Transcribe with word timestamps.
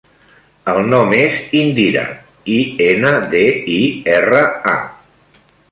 El 0.71 0.79
nom 0.93 1.13
és 1.17 1.37
Indira: 1.59 2.07
i, 2.57 2.57
ena, 2.89 3.15
de, 3.35 3.47
i, 3.79 3.81
erra, 4.19 4.45
a. 4.77 5.57